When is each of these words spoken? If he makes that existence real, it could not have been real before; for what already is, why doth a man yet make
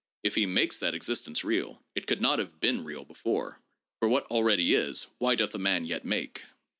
If 0.23 0.33
he 0.33 0.47
makes 0.47 0.79
that 0.79 0.95
existence 0.95 1.43
real, 1.43 1.83
it 1.93 2.07
could 2.07 2.21
not 2.21 2.39
have 2.39 2.59
been 2.59 2.83
real 2.83 3.05
before; 3.05 3.61
for 3.99 4.07
what 4.09 4.25
already 4.31 4.73
is, 4.73 5.05
why 5.19 5.35
doth 5.35 5.53
a 5.53 5.59
man 5.59 5.85
yet 5.85 6.03
make 6.03 6.43